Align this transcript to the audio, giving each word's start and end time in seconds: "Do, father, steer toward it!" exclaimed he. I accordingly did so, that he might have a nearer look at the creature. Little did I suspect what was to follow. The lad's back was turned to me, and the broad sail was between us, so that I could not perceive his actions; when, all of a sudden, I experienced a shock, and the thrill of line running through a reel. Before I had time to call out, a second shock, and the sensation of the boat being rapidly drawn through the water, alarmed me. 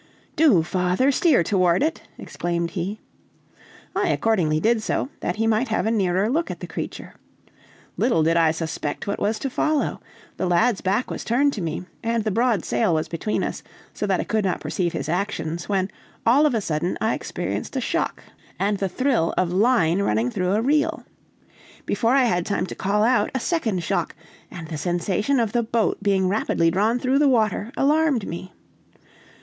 "Do, 0.35 0.63
father, 0.63 1.11
steer 1.11 1.43
toward 1.43 1.83
it!" 1.83 2.01
exclaimed 2.17 2.71
he. 2.71 2.99
I 3.95 4.07
accordingly 4.07 4.59
did 4.59 4.81
so, 4.81 5.09
that 5.19 5.35
he 5.35 5.45
might 5.45 5.67
have 5.67 5.85
a 5.85 5.91
nearer 5.91 6.27
look 6.27 6.49
at 6.49 6.59
the 6.59 6.65
creature. 6.65 7.13
Little 7.97 8.23
did 8.23 8.35
I 8.35 8.49
suspect 8.49 9.05
what 9.05 9.19
was 9.19 9.37
to 9.37 9.47
follow. 9.47 10.01
The 10.37 10.47
lad's 10.47 10.81
back 10.81 11.11
was 11.11 11.23
turned 11.23 11.53
to 11.53 11.61
me, 11.61 11.85
and 12.01 12.23
the 12.23 12.31
broad 12.31 12.65
sail 12.65 12.95
was 12.95 13.07
between 13.07 13.43
us, 13.43 13.61
so 13.93 14.07
that 14.07 14.19
I 14.19 14.23
could 14.23 14.43
not 14.43 14.59
perceive 14.59 14.91
his 14.91 15.07
actions; 15.07 15.69
when, 15.69 15.91
all 16.25 16.47
of 16.47 16.55
a 16.55 16.61
sudden, 16.61 16.97
I 16.99 17.13
experienced 17.13 17.75
a 17.75 17.79
shock, 17.79 18.23
and 18.57 18.79
the 18.79 18.89
thrill 18.89 19.35
of 19.37 19.53
line 19.53 20.01
running 20.01 20.31
through 20.31 20.53
a 20.53 20.63
reel. 20.63 21.03
Before 21.85 22.13
I 22.15 22.23
had 22.23 22.43
time 22.47 22.65
to 22.65 22.73
call 22.73 23.03
out, 23.03 23.29
a 23.35 23.39
second 23.39 23.83
shock, 23.83 24.15
and 24.49 24.67
the 24.67 24.77
sensation 24.79 25.39
of 25.39 25.51
the 25.51 25.61
boat 25.61 26.01
being 26.01 26.27
rapidly 26.27 26.71
drawn 26.71 26.97
through 26.97 27.19
the 27.19 27.29
water, 27.29 27.71
alarmed 27.77 28.25
me. 28.27 28.51